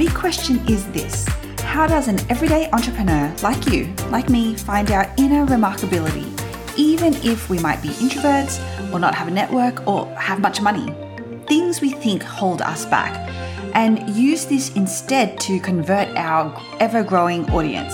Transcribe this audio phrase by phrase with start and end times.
[0.00, 1.26] big question is this
[1.58, 6.26] How does an everyday entrepreneur like you, like me, find our inner remarkability,
[6.78, 8.56] even if we might be introverts
[8.94, 10.86] or not have a network or have much money?
[11.46, 13.12] Things we think hold us back,
[13.74, 17.92] and use this instead to convert our ever growing audience.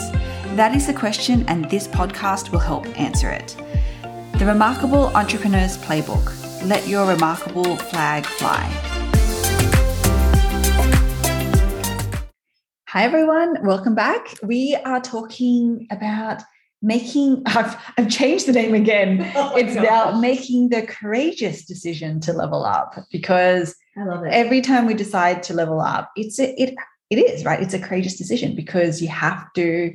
[0.54, 3.56] That is the question, and this podcast will help answer it.
[4.38, 6.26] The Remarkable Entrepreneur's Playbook.
[6.68, 9.15] Let your remarkable flag fly.
[12.96, 13.58] Hi, everyone.
[13.62, 14.38] Welcome back.
[14.42, 16.40] We are talking about
[16.80, 19.30] making, I've, I've changed the name again.
[19.36, 24.32] Oh it's now making the courageous decision to level up because I love it.
[24.32, 26.74] every time we decide to level up, it's a, it
[27.10, 27.60] it is right.
[27.60, 29.92] It's a courageous decision because you have to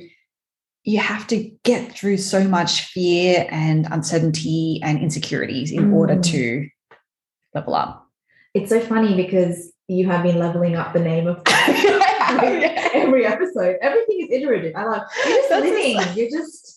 [0.84, 6.22] you have to get through so much fear and uncertainty and insecurities in order Mm.
[6.30, 6.68] to
[7.52, 8.06] level up.
[8.54, 11.42] It's so funny because you have been leveling up the name of
[12.40, 12.64] every,
[13.00, 13.76] every episode.
[13.82, 14.72] Everything is iterative.
[14.76, 15.96] I love you're just That's living.
[15.96, 16.68] just- You're just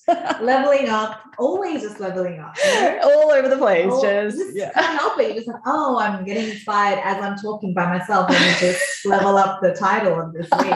[0.41, 2.55] leveling up, always just leveling up.
[2.63, 2.99] You know?
[3.03, 4.71] All over the place, Oh, just just yeah.
[4.71, 5.27] can't help it.
[5.27, 8.29] You're just like, oh, I'm getting inspired as I'm talking by myself.
[8.29, 10.73] and you just level up the title of this week.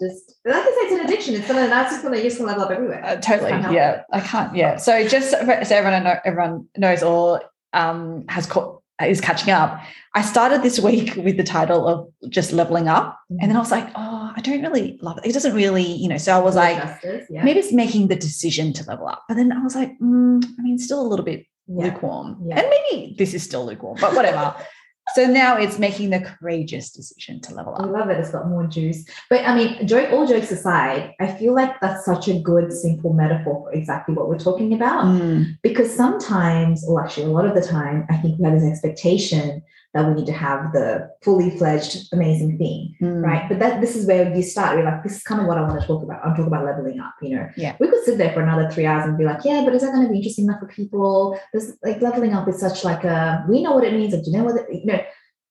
[0.00, 1.34] Just like I say, it's an addiction.
[1.34, 3.02] It's gonna that's just gonna you're just level up everywhere.
[3.04, 3.50] Uh, totally.
[3.74, 4.54] Yeah, I can't.
[4.56, 4.76] Yeah.
[4.76, 7.42] So just so so everyone know, everyone knows or
[7.72, 9.80] um, has caught is catching up.
[10.14, 13.70] I started this week with the title of just leveling up, and then I was
[13.70, 15.26] like, oh, I don't really love it.
[15.26, 16.18] It doesn't really, you know.
[16.18, 17.44] So I was like, Justice, yeah.
[17.44, 19.24] maybe it's making the decision to level up.
[19.28, 21.84] But then I was like, mm, I mean, still a little bit yeah.
[21.84, 22.42] lukewarm.
[22.46, 22.60] Yeah.
[22.60, 24.54] And maybe this is still lukewarm, but whatever.
[25.14, 27.82] so now it's making the courageous decision to level up.
[27.82, 28.18] I love it.
[28.18, 29.04] It's got more juice.
[29.28, 33.12] But I mean, joke, all jokes aside, I feel like that's such a good, simple
[33.12, 35.04] metaphor for exactly what we're talking about.
[35.04, 38.70] Mm, Because sometimes, or actually a lot of the time, I think we have this
[38.70, 39.62] expectation
[39.94, 43.46] that we need to have the fully fledged, amazing thing, mm, right?
[43.48, 44.76] But that this is where you start.
[44.76, 46.24] You're like, this is kind of what I want to talk about.
[46.24, 47.48] I'm talking about leveling up, you know?
[47.56, 47.76] Yeah.
[47.78, 49.92] We could sit there for another three hours and be like, yeah, but is that
[49.92, 51.38] going to be interesting enough for people?
[51.52, 54.14] This like leveling up is such like a, we know what it means.
[54.14, 55.00] Like, you know what, it, you know,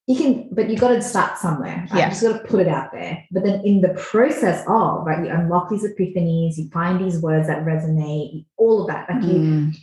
[0.08, 1.86] you can, but you got to start somewhere.
[1.92, 2.00] Right?
[2.00, 2.06] Yeah.
[2.06, 3.24] You just got to put it out there.
[3.30, 7.48] But then in the process of, right, you unlock these epiphanies, you find these words
[7.48, 9.08] that resonate, all of that.
[9.08, 9.76] Like you, mm,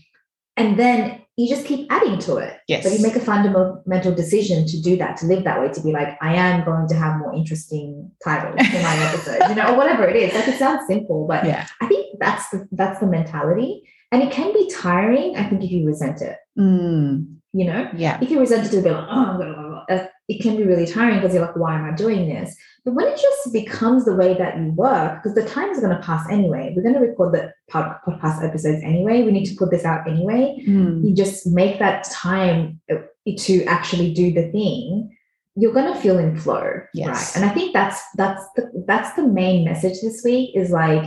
[0.56, 2.58] and then you just keep adding to it.
[2.66, 2.82] yes.
[2.84, 5.92] But you make a fundamental decision to do that, to live that way, to be
[5.92, 9.76] like, I am going to have more interesting titles for my episode, you know, or
[9.76, 10.34] whatever it is.
[10.34, 11.66] Like it sounds simple, but yeah.
[11.80, 13.82] I think that's the that's the mentality.
[14.10, 17.88] And it can be tiring, I think, if you resent it, Mm, you know.
[17.94, 18.18] yeah.
[18.20, 20.86] If you resent it to be like, oh, I'm gonna, uh, it can be really
[20.86, 22.54] tiring because you're like, why am I doing this?
[22.84, 25.94] But when it just becomes the way that you work, because the time is going
[25.96, 29.22] to pass anyway, we're going to record the pod, podcast episodes anyway.
[29.22, 32.96] We need to put this out anyway Mm, you just make that time uh,
[33.38, 35.14] to actually do the thing
[35.60, 37.08] you're going to feel in flow Yes.
[37.08, 41.04] right and i think that's that's the that's the main message this week is like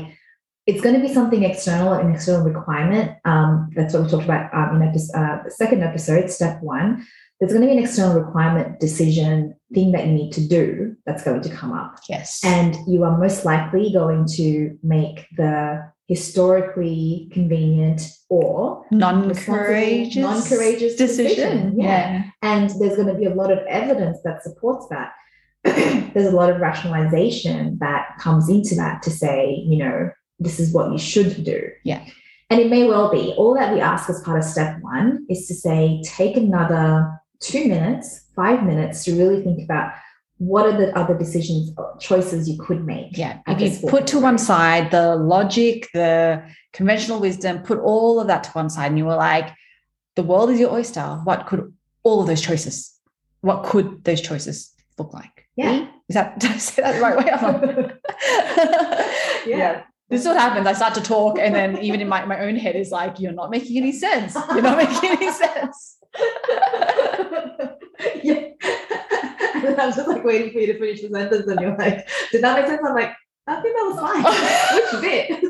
[0.67, 4.53] it's going to be something external an external requirement um, that's what we talked about
[4.53, 7.03] um, in episode, uh, the second episode step one
[7.41, 11.23] there's going to be an external requirement decision thing that you need to do that's
[11.23, 12.39] going to come up yes.
[12.45, 21.79] and you are most likely going to make the historically convenient or non-courageous, non-courageous decision,
[21.79, 22.25] yeah.
[22.41, 25.13] and there's going to be a lot of evidence that supports that
[25.63, 30.73] there's a lot of rationalization that comes into that to say you know this is
[30.73, 32.03] what you should do Yeah.
[32.49, 35.47] and it may well be all that we ask as part of step one is
[35.47, 39.91] to say take another two minutes five minutes to really think about
[40.37, 43.39] what are the other decisions choices you could make Yeah.
[43.47, 46.43] If you put to one side the logic, the
[46.73, 49.53] conventional wisdom, put all of that to one side, and you were like,
[50.15, 51.21] the world is your oyster.
[51.25, 51.71] What could
[52.01, 52.91] all of those choices,
[53.41, 55.47] what could those choices look like?
[55.55, 55.87] Yeah.
[56.09, 57.29] Is that, did I say that the right way?
[59.57, 59.83] Yeah.
[60.09, 60.65] This is what happens.
[60.67, 63.31] I start to talk, and then even in my, my own head is like, you're
[63.31, 64.35] not making any sense.
[64.49, 65.97] You're not making any sense.
[68.23, 68.47] yeah.
[69.55, 72.07] And I was just like waiting for you to finish the sentence, and you're like,
[72.31, 73.11] "Did that make sense?" I'm like,
[73.47, 74.23] "I think that was fine."
[74.75, 75.43] Which bit?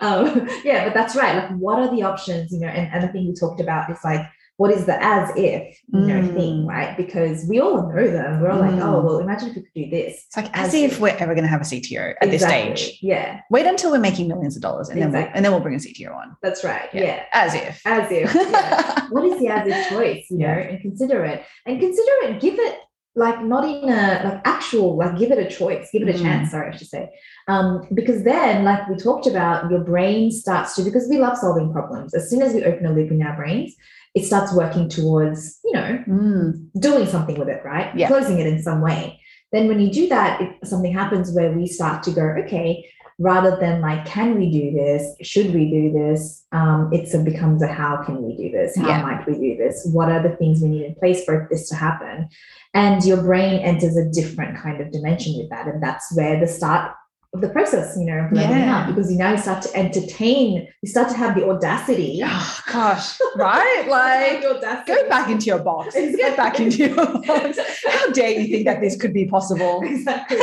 [0.00, 1.36] um, yeah, but that's right.
[1.36, 2.52] Like, what are the options?
[2.52, 4.24] You know, and, and the thing we talked about is like,
[4.56, 6.34] what is the as if you know Mm.
[6.36, 6.96] thing, right?
[6.96, 8.40] Because we all know them.
[8.40, 8.82] We're all like, Mm.
[8.84, 11.00] "Oh, well, imagine if we could do this." It's like as As if if.
[11.00, 12.98] we're ever going to have a CTO at this stage.
[13.02, 15.74] Yeah, Wait until we're making millions of dollars, and then we'll, and then we'll bring
[15.74, 16.36] a CTO on.
[16.42, 16.88] that's right.
[16.92, 17.02] Yeah.
[17.02, 17.22] yeah.
[17.32, 17.82] As if.
[17.84, 18.32] As if.
[18.34, 19.08] Yeah.
[19.10, 20.68] what is the as if choice you know Yeah.
[20.70, 22.78] and consider it and consider it give it
[23.16, 26.22] like not in a like actual like give it a choice give it a Mm.
[26.22, 27.10] chance sorry i should say
[27.48, 31.70] um because then like we talked about your brain starts to because we love solving
[31.72, 33.74] problems as soon as we open a loop in our brains
[34.14, 36.68] it starts working towards, you know, Mm.
[36.78, 37.94] doing something with it, right?
[37.96, 38.06] Yeah.
[38.08, 39.18] Closing it in some way.
[39.52, 42.84] Then when you do that, it, something happens where we start to go, okay,
[43.18, 45.14] rather than like, can we do this?
[45.22, 46.44] Should we do this?
[46.50, 48.76] Um, it's a becomes a how can we do this?
[48.76, 49.02] How Yeah.
[49.02, 49.88] might we do this?
[49.92, 52.28] What are the things we need in place for this to happen?
[52.72, 55.68] And your brain enters a different kind of dimension with that.
[55.68, 56.90] And that's where the start
[57.34, 58.86] of the process, you know, leveling Yeah.
[58.86, 62.20] because you now you start to entertain, you start to have the audacity.
[62.24, 63.84] Oh, gosh, right?
[63.88, 65.94] Like, go back into your box.
[65.94, 67.58] Get back into your box.
[67.88, 69.82] How dare you think that this could be possible?
[69.82, 70.38] exactly.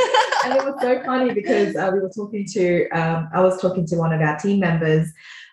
[0.46, 3.86] and it was so funny because uh, we were talking to, um, I was talking
[3.88, 5.10] to one of our team members,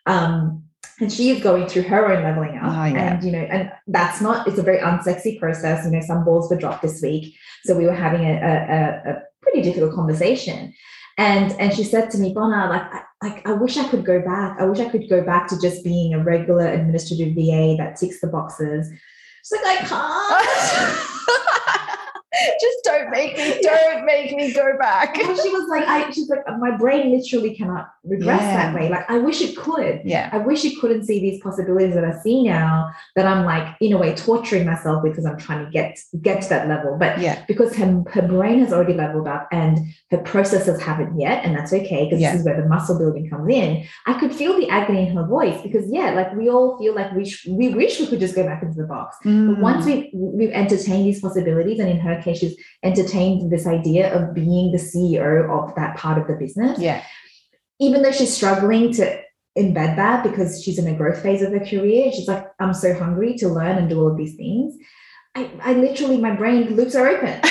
[0.07, 0.65] um,
[1.01, 2.65] and she is going through her own leveling up.
[2.65, 3.15] Oh, yeah.
[3.15, 5.85] And, you know, and that's not, it's a very unsexy process.
[5.85, 7.37] You know, some balls were dropped this week.
[7.65, 10.75] So we were having a, a, a pretty difficult conversation.
[11.19, 14.23] And, and she said to me, Bona, like, I, like, I wish I could go
[14.23, 14.61] back.
[14.61, 18.21] I wish I could go back to just being a regular administrative VA that ticks
[18.21, 18.89] the boxes.
[19.45, 21.11] She's like, I can't.
[22.61, 25.17] Just don't make me, don't make me go back.
[25.19, 28.57] And she was like, I, she's like, my brain literally cannot regress Yeah.
[28.57, 28.89] that way.
[28.89, 30.01] Like, I wish it could.
[30.05, 30.29] Yeah.
[30.33, 33.93] I wish it couldn't see these possibilities that I see now that I'm like, in
[33.93, 36.97] a way, torturing myself because I'm trying to get get to that level.
[36.99, 37.45] But Yeah.
[37.47, 39.79] because her, her brain has already leveled up and
[40.11, 42.33] her processes haven't yet, and that's okay because Yeah.
[42.33, 43.85] this is where the muscle building comes in.
[44.07, 47.13] I could feel the agony in her voice because yeah, like we all feel like
[47.13, 49.17] we sh- we wish we could just go back into the box.
[49.25, 49.61] But Mm.
[49.61, 54.35] once we we've entertained these possibilities, and in her case, she's entertained this idea of
[54.35, 57.03] being the CEO of that part of the business, yeah.
[57.81, 59.21] even though she's struggling to
[59.57, 62.95] embed that because she's in a growth phase of her career, she's like, I'm so
[62.95, 64.77] hungry to learn and do all of these things.
[65.35, 67.41] I, I literally, my brain loops are open.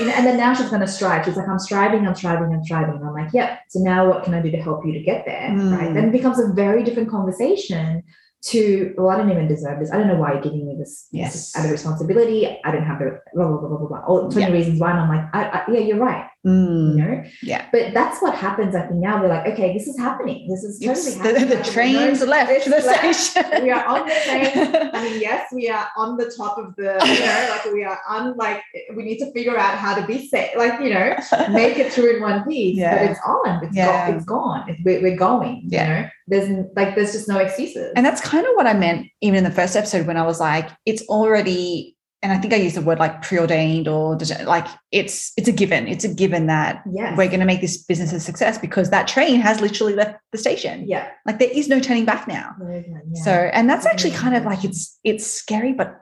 [0.00, 1.24] And, and then now she's going to strive.
[1.24, 2.96] She's like, I'm striving, I'm striving, I'm striving.
[2.96, 3.60] And I'm like, yep.
[3.68, 5.50] So now what can I do to help you to get there?
[5.50, 5.90] Right.
[5.90, 5.94] Mm.
[5.94, 8.02] Then it becomes a very different conversation
[8.46, 9.90] to, well, I don't even deserve this.
[9.92, 11.32] I don't know why you're giving me this, Yes.
[11.32, 12.58] this added responsibility.
[12.64, 14.04] I don't have the blah, blah, blah, blah, blah, blah.
[14.06, 14.52] All 20 Yeah.
[14.52, 14.90] reasons why.
[14.90, 16.26] And I'm like, I, I, yeah, you're right.
[16.44, 16.94] You Mm.
[16.96, 17.24] know?
[17.42, 17.64] Yeah.
[17.72, 18.74] But that's what happens.
[18.74, 20.46] I think now we're like, okay, this is happening.
[20.46, 21.48] This is totally the, happening.
[21.48, 23.14] the Like, train's no- left the left.
[23.20, 23.62] station.
[23.62, 24.90] We are on the train.
[24.94, 27.98] I mean, yes, we are on the top of the, you know, like we are
[28.06, 28.62] on, like,
[28.94, 31.16] we need to figure out how to be safe, like, you know,
[31.50, 32.76] make it through in one piece.
[32.76, 32.94] Yeah.
[32.98, 33.64] But it's on.
[33.64, 34.10] It's, Yeah.
[34.10, 34.68] go, it's gone.
[34.68, 35.62] It's, we're, we're going.
[35.68, 35.82] Yeah.
[35.86, 37.90] You know, there's like, there's just no excuses.
[37.96, 40.40] And that's kind of what I meant even in the first episode when I was
[40.40, 45.32] like, it's already, and I think I used the word like preordained or like it's
[45.36, 45.86] it's a given.
[45.86, 47.16] It's a given that yes.
[47.18, 50.38] we're going to make this business a success because that train has literally left the
[50.38, 50.88] station.
[50.88, 51.10] Yeah.
[51.26, 52.56] Like there is no turning back now.
[52.66, 52.80] Yeah.
[53.22, 54.20] So, and that's actually Yeah.
[54.20, 56.00] kind of like it's it's scary, but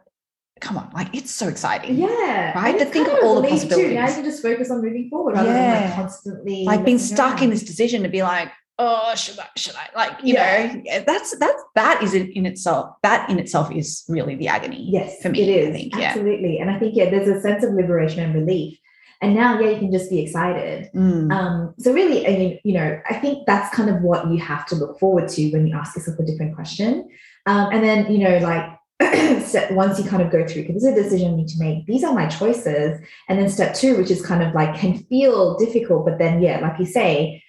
[0.61, 1.97] come on, like it's so exciting.
[1.99, 2.57] yeah.
[2.57, 2.79] Right?
[2.79, 3.93] To think of all the relief too.
[3.95, 5.97] Now you just focus on moving forward rather than like Yeah.
[5.97, 8.49] constantly Like being stuck in this decision to be like,
[8.79, 9.89] oh, should I, should I?
[9.95, 10.73] Like, you Yeah.
[10.75, 12.97] know, yeah, that's that's that is in, in itself.
[13.03, 14.89] That in itself is really the agony.
[14.91, 15.69] Yes, for me, it is.
[15.69, 16.09] I think, yeah.
[16.09, 16.59] Absolutely.
[16.59, 18.79] And I think, yeah, there's a sense of liberation and relief.
[19.21, 20.91] And now, yeah, you can just be excited.
[20.95, 21.33] Mm.
[21.33, 24.67] Um, so really, I mean, you know, I think that's kind of what you have
[24.67, 27.09] to look forward to when you ask yourself a different question.
[27.47, 28.67] Um, and then, you know, like
[29.47, 31.59] step once you kind of go through, because this is a decision I need to
[31.61, 31.87] make.
[31.87, 33.01] These are my choices.
[33.29, 36.59] And then step two, which is kind of like can feel difficult, but then yeah,
[36.59, 37.42] like you say,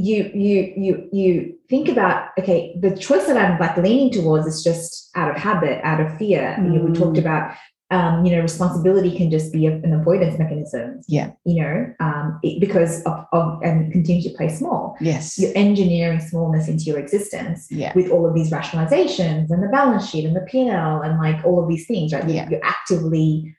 [0.00, 4.62] you you you you think about okay, the choice that I'm like leaning towards is
[4.64, 6.56] just out of habit, out of fear.
[6.62, 7.20] You know, we talked Mm.
[7.20, 7.56] about
[7.92, 11.00] um, you know, responsibility can just be an avoidance mechanism.
[11.08, 11.32] Yeah.
[11.44, 14.96] You know, um, it, because of, of and continue to play small.
[15.00, 15.36] yes.
[15.36, 17.92] You're engineering smallness into your existence Yeah.
[17.96, 21.60] with all of these rationalizations and the balance sheet and the P&L and like all
[21.60, 22.24] of these things, right?
[22.28, 22.48] Yeah.
[22.48, 23.56] You're actively,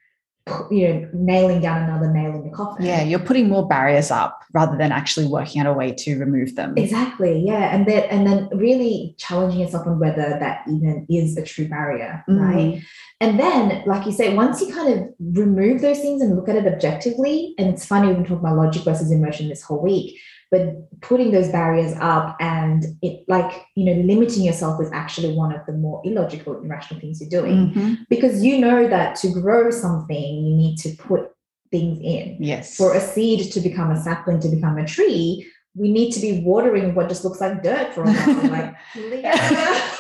[0.69, 2.85] you know, nailing down another nail in the coffin.
[2.85, 3.01] Yeah.
[3.03, 6.73] You're putting more barriers up rather than actually working out a way to remove them.
[6.77, 7.43] Exactly.
[7.45, 7.73] Yeah.
[7.75, 12.23] And then and then really challenging yourself on whether that even is a true barrier.
[12.29, 12.39] Mm.
[12.39, 12.83] Right.
[13.21, 16.55] And then, like you say, once you kind of remove those things and look at
[16.55, 20.19] it objectively, and it's funny, we've been talking about logic versus emotion this whole week,
[20.51, 25.51] but putting those barriers up and it like, you know, limiting yourself is actually one
[25.55, 27.97] of the more illogical, irrational things you're doing Mhm.
[28.09, 31.31] because you know that to grow something, you need to put
[31.71, 32.75] things in Yes.
[32.75, 36.41] for a seed to become a sapling to become a tree we need to be
[36.43, 38.75] watering what just looks like dirt for a while like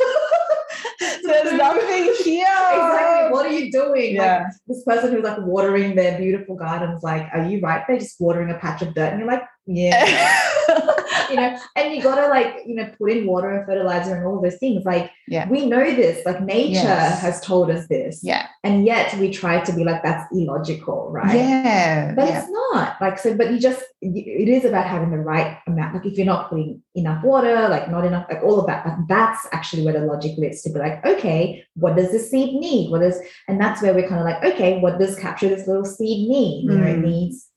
[1.43, 2.45] There's nothing here.
[2.45, 3.31] exactly.
[3.31, 4.17] What are you doing?
[4.17, 7.83] Like this person who's like watering their beautiful gardens like are you right?
[7.87, 10.39] There just watering a patch of dirt and you're like yeah
[11.29, 14.41] you know, and you gotta like, you know, put in water and fertilizer and all
[14.41, 14.83] those things.
[14.85, 15.47] Like Yeah.
[15.49, 17.21] we know this, like nature Yes.
[17.21, 18.19] has told us this.
[18.23, 18.47] Yeah.
[18.63, 21.35] And yet we try to be like, that's illogical, right?
[21.35, 22.13] Yeah.
[22.15, 22.39] But yeah.
[22.41, 25.93] it's not like so, but you just it is about having the right amount.
[25.93, 28.97] Like if you're not putting enough water, like not enough, like all of that, like
[29.07, 32.89] that's actually where the logic lives to be like, okay, what does the seed need?
[32.89, 35.85] What is and that's where we're kind of like, okay, what does capture this little
[35.85, 36.63] seed need?
[36.63, 37.03] You know, it Mm.
[37.03, 37.47] needs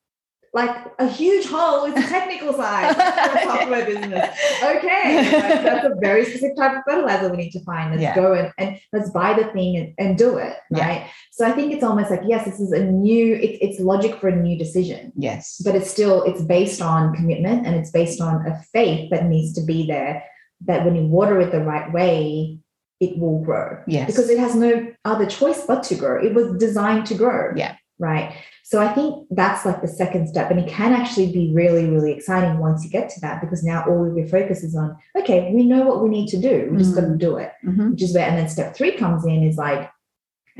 [0.54, 2.94] like a huge hole is the technical side
[3.32, 4.38] for a software business.
[4.62, 7.90] Okay, like, that's a very specific type of fertilizer we need to find.
[7.90, 8.14] Let's Yeah.
[8.14, 10.56] go and, and let's buy the thing and, and do it.
[10.70, 10.86] Yeah.
[10.88, 11.10] Right.
[11.32, 14.28] So I think it's almost like, yes, this is a new, it, it's logic for
[14.28, 15.60] a new decision, Yes.
[15.64, 19.52] but it's still, it's based on commitment and it's based on a faith that needs
[19.54, 20.22] to be there
[20.66, 22.60] that when you water it the right way,
[23.00, 24.06] it will grow yes.
[24.06, 26.24] because it has no other choice but to grow.
[26.24, 27.52] It was designed to grow.
[27.56, 27.74] Yeah.
[27.98, 28.34] Right.
[28.64, 30.50] So I think that's like the second step.
[30.50, 33.84] And it can actually be really, really exciting once you get to that because now
[33.88, 36.68] all of your focus is on, okay, we know what we need to do.
[36.70, 36.96] we're just Mm.
[36.96, 37.92] got to do it, Mhm.
[37.92, 39.88] which is where, and then step three comes in is like,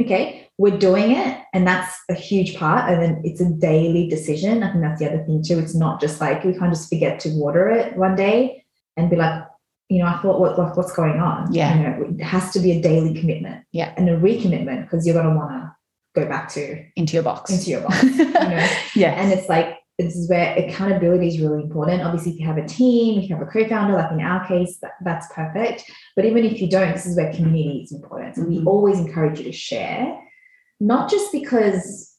[0.00, 1.38] okay, we're doing it.
[1.52, 2.88] And that's a huge part.
[2.90, 4.62] And then it's a daily decision.
[4.62, 5.58] I think that's the other thing too.
[5.58, 8.64] It's not just like we can't just forget to water it one day
[8.96, 9.42] and be like,
[9.88, 11.52] you know, I thought what, what what's going on.
[11.52, 11.74] Yeah.
[11.76, 13.64] You know, it has to be a daily commitment.
[13.72, 13.92] Yeah.
[13.96, 15.72] And a recommitment because you're gonna want to
[16.14, 17.50] go back to Into your box.
[17.50, 18.02] into your box.
[18.04, 18.68] you know?
[18.94, 19.12] yeah.
[19.20, 22.02] And it's like this is where accountability is really important.
[22.02, 24.78] Obviously, if you have a team, if you have a co-founder, like in our case,
[24.82, 25.84] that, that's perfect.
[26.16, 28.34] But even if you don't, this is where community is important.
[28.36, 28.66] So we Mhm.
[28.66, 30.18] always encourage you to share,
[30.80, 32.10] not just because.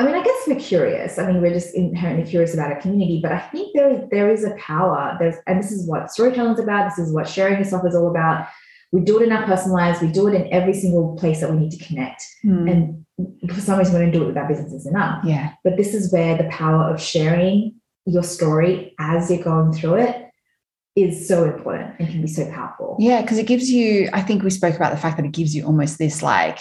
[0.00, 1.18] I mean, I guess we're curious.
[1.18, 4.30] I mean, we're just inherently curious about our community, but I think there is there
[4.30, 5.16] is a power.
[5.18, 6.88] There's and this is what storytelling is about.
[6.90, 8.46] This is what sharing yourself is all about.
[8.92, 10.00] We do it in our personal lives.
[10.00, 12.24] We do it in every single place that we need to connect.
[12.44, 12.70] Mm.
[12.70, 15.24] And for some reason, we don't do it with our businesses enough.
[15.24, 15.52] yeah.
[15.64, 17.74] But this is where the power of sharing
[18.06, 20.30] your story as you're going through it
[20.96, 22.96] is so important and can be so powerful.
[22.98, 25.54] Yeah, because it gives you, I think we spoke about the fact that it gives
[25.54, 26.58] you almost this like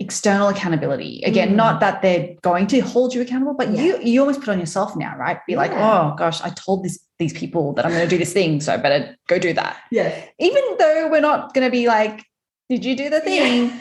[0.00, 1.22] external accountability.
[1.24, 1.54] Again, Mm.
[1.56, 3.82] not that they're going to hold you accountable, but Yeah.
[3.82, 5.38] you you almost put on yourself now, right?
[5.46, 8.32] Be like, oh gosh, I told this these people that I'm going to do this
[8.32, 9.76] thing, so I better go do that.
[9.92, 12.24] yeah Even though we're not going to be like,
[12.68, 13.72] did you do the thing?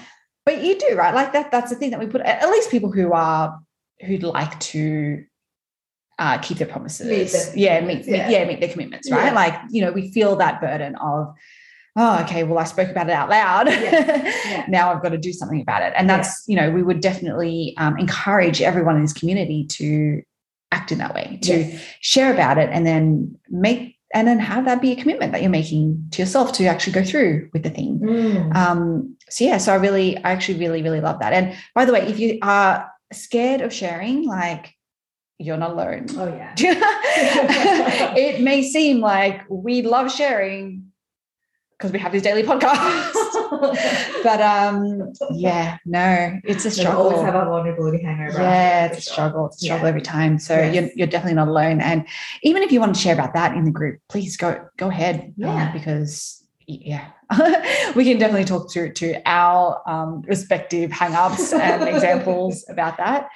[0.46, 1.14] But you do, right?
[1.14, 1.50] Like that.
[1.52, 2.22] That's the thing that we put.
[2.22, 3.60] At least people who are
[4.06, 5.24] who'd like to
[6.20, 7.08] uh, keep their promises.
[7.08, 8.30] Meet yeah, meet, meet- yeah.
[8.30, 9.26] yeah, meet their commitments, right?
[9.28, 9.34] Yeah.
[9.34, 11.34] Like you know, we feel that burden of,
[11.96, 13.68] oh, okay, well, I spoke about it out loud.
[13.68, 14.66] Yeah.
[14.70, 16.18] now I've got to do something about it, and Yeah.
[16.18, 20.22] that's you know, we would definitely um, encourage everyone in this community to
[20.72, 21.84] act in that way, to Yes.
[22.02, 25.50] share about it, and then make and then have that be a commitment that you're
[25.50, 27.98] making to yourself to actually go through with the thing.
[28.00, 28.54] Mm.
[28.56, 31.32] Um, so yeah, so I really, I actually really, really love that.
[31.32, 34.76] And by the way, if you are scared of sharing, like
[35.40, 36.08] you're not alone.
[36.18, 36.54] oh yeah.
[38.18, 40.91] it may seem like we love sharing
[41.82, 43.12] because we have these daily podcasts.
[44.24, 47.40] but um, yeah, no, it's a We always have struggle.
[47.40, 48.40] our vulnerability hangover.
[48.40, 49.14] Yeah, it's a sure.
[49.14, 49.46] struggle.
[49.48, 49.90] It's a struggle Yeah.
[49.90, 50.38] every time.
[50.38, 50.76] So Yes.
[50.76, 51.82] you're, you're definitely not alone.
[51.82, 52.06] And
[52.44, 55.16] even if you want to share about that in the group, please go go ahead.
[55.22, 55.72] um, Yeah.
[55.74, 57.08] because yeah,
[57.96, 63.28] we can definitely talk through to our um, respective hang-ups and examples about that.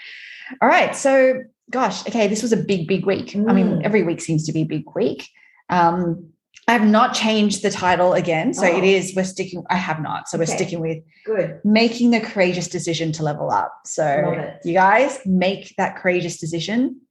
[0.62, 0.96] All right.
[0.96, 3.36] So gosh, okay, this was a big, big week.
[3.36, 3.84] I mean, Mm.
[3.84, 5.28] every week seems to be a big week.
[5.70, 6.30] Um,
[6.68, 8.54] I have not changed the title again.
[8.54, 8.78] So Oh.
[8.78, 10.28] it is, we're sticking, I have not.
[10.28, 10.56] So we're Okay.
[10.56, 11.60] sticking with Good.
[11.64, 13.72] making the courageous decision to level up.
[13.86, 17.02] So you guys make that courageous decision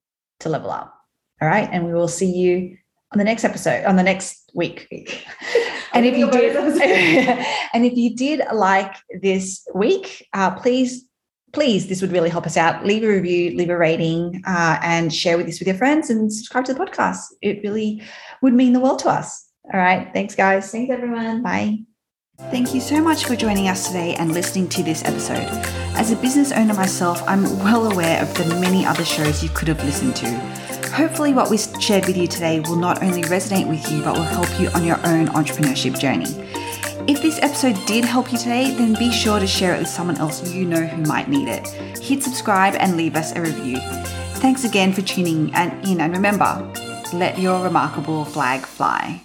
[0.41, 0.93] to level up.
[1.41, 1.69] All right.
[1.71, 2.77] And we will see you
[3.13, 4.89] on the next episode, on the next week.
[5.93, 6.57] and if you did,
[7.75, 8.93] and if you did like
[9.23, 11.05] this week, uh, please,
[11.53, 12.85] please, this would really help us out.
[12.85, 16.33] Leave a review, leave a rating, uh, and share with this with your friends and
[16.33, 17.21] subscribe to the podcast.
[17.41, 18.03] It really
[18.43, 19.44] would mean the world to us.
[19.73, 20.11] All right.
[20.13, 20.71] Thanks, guys.
[20.71, 21.43] Thanks everyone.
[21.43, 21.79] Bye.
[22.51, 25.47] Thank you so much for joining us today and listening to this episode.
[25.97, 29.69] As a business owner myself, I'm well aware of the many other shows you could
[29.69, 30.27] have listened to.
[30.91, 34.23] Hopefully, what we shared with you today will not only resonate with you, but will
[34.23, 36.27] help you on your own entrepreneurship journey.
[37.07, 40.19] If this episode did help you today, then be sure to share it with someone
[40.19, 41.69] else you know who might need it.
[42.03, 43.79] Hit subscribe and leave us a review.
[44.41, 46.73] Thanks again for tuning in, and remember,
[47.13, 49.23] let your remarkable flag fly.